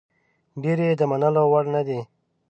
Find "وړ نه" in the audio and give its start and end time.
1.51-1.81